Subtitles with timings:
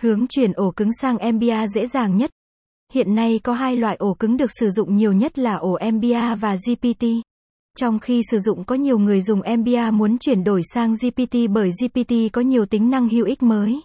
[0.00, 2.30] Hướng chuyển ổ cứng sang MBA dễ dàng nhất.
[2.92, 6.34] Hiện nay có hai loại ổ cứng được sử dụng nhiều nhất là ổ MBA
[6.34, 7.04] và GPT.
[7.78, 11.70] Trong khi sử dụng có nhiều người dùng MBA muốn chuyển đổi sang GPT bởi
[11.70, 13.80] GPT có nhiều tính năng hữu ích mới.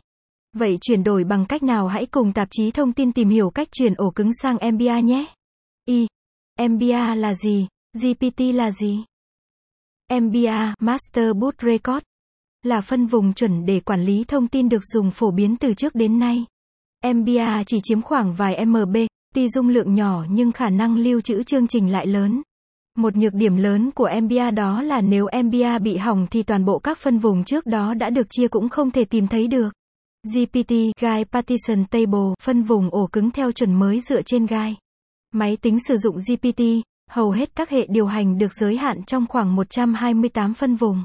[0.53, 3.67] Vậy chuyển đổi bằng cách nào hãy cùng tạp chí thông tin tìm hiểu cách
[3.71, 5.25] chuyển ổ cứng sang MBA nhé.
[5.85, 6.07] Y.
[6.69, 7.67] MBA là gì?
[8.03, 9.03] GPT là gì?
[10.13, 12.03] MBA, Master Boot Record,
[12.65, 15.95] là phân vùng chuẩn để quản lý thông tin được dùng phổ biến từ trước
[15.95, 16.45] đến nay.
[17.13, 18.97] MBA chỉ chiếm khoảng vài MB,
[19.35, 22.41] tuy dung lượng nhỏ nhưng khả năng lưu trữ chương trình lại lớn.
[22.97, 26.79] Một nhược điểm lớn của MBA đó là nếu MBA bị hỏng thì toàn bộ
[26.79, 29.69] các phân vùng trước đó đã được chia cũng không thể tìm thấy được.
[30.33, 34.75] GPT, Guide Partition Table, phân vùng ổ cứng theo chuẩn mới dựa trên Guide.
[35.33, 36.61] Máy tính sử dụng GPT,
[37.09, 41.03] hầu hết các hệ điều hành được giới hạn trong khoảng 128 phân vùng.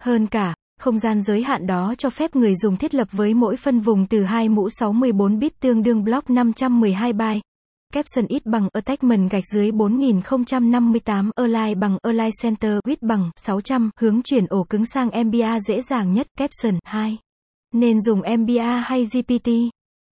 [0.00, 0.54] Hơn cả,
[0.86, 4.06] không gian giới hạn đó cho phép người dùng thiết lập với mỗi phân vùng
[4.06, 7.40] từ 2 mũ 64 bit tương đương block 512 byte.
[7.92, 14.22] Caption ít bằng attachment gạch dưới 4058 align bằng align center width bằng 600 hướng
[14.22, 17.18] chuyển ổ cứng sang MBA dễ dàng nhất, caption 2.
[17.74, 19.50] Nên dùng MBA hay GPT?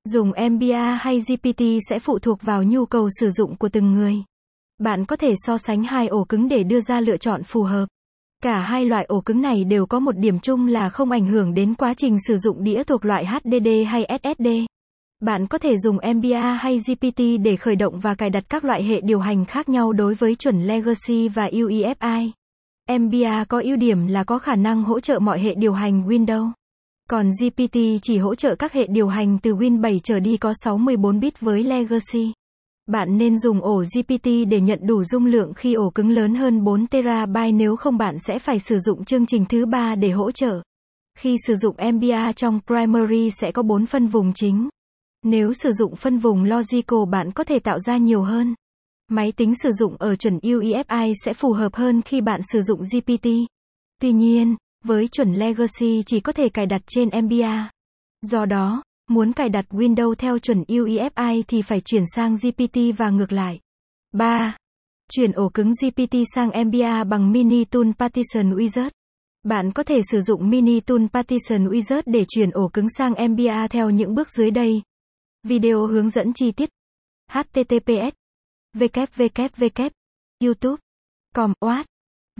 [0.05, 4.15] Dùng MBA hay GPT sẽ phụ thuộc vào nhu cầu sử dụng của từng người.
[4.79, 7.85] Bạn có thể so sánh hai ổ cứng để đưa ra lựa chọn phù hợp.
[8.43, 11.53] Cả hai loại ổ cứng này đều có một điểm chung là không ảnh hưởng
[11.53, 14.47] đến quá trình sử dụng đĩa thuộc loại HDD hay SSD.
[15.19, 18.83] Bạn có thể dùng MBA hay GPT để khởi động và cài đặt các loại
[18.83, 22.31] hệ điều hành khác nhau đối với chuẩn Legacy và UEFI.
[22.99, 26.51] MBA có ưu điểm là có khả năng hỗ trợ mọi hệ điều hành Windows.
[27.09, 30.53] Còn GPT chỉ hỗ trợ các hệ điều hành từ Win 7 trở đi có
[30.63, 32.33] 64 bit với Legacy.
[32.89, 36.63] Bạn nên dùng ổ GPT để nhận đủ dung lượng khi ổ cứng lớn hơn
[36.63, 40.31] 4 TB nếu không bạn sẽ phải sử dụng chương trình thứ ba để hỗ
[40.31, 40.61] trợ.
[41.17, 44.69] Khi sử dụng MBA trong Primary sẽ có 4 phân vùng chính.
[45.23, 48.55] Nếu sử dụng phân vùng Logical bạn có thể tạo ra nhiều hơn.
[49.11, 52.81] Máy tính sử dụng ở chuẩn UEFI sẽ phù hợp hơn khi bạn sử dụng
[52.93, 53.27] GPT.
[54.01, 57.69] Tuy nhiên, với chuẩn Legacy chỉ có thể cài đặt trên MBA.
[58.21, 63.09] Do đó, muốn cài đặt Windows theo chuẩn UEFI thì phải chuyển sang GPT và
[63.09, 63.59] ngược lại.
[64.13, 64.57] 3.
[65.11, 68.89] Chuyển ổ cứng GPT sang MBA bằng Mini Tool Partition Wizard.
[69.43, 73.67] Bạn có thể sử dụng Mini Tool Partition Wizard để chuyển ổ cứng sang MBA
[73.67, 74.81] theo những bước dưới đây.
[75.43, 76.69] Video hướng dẫn chi tiết.
[77.31, 78.13] https
[78.77, 79.89] www
[80.43, 80.77] youtube
[81.35, 81.85] com oat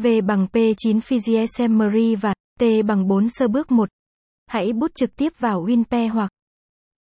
[0.02, 1.62] v bằng p9 Physics
[2.22, 3.90] và t bằng 4 sơ bước 1.
[4.48, 6.32] Hãy bút trực tiếp vào WinPe hoặc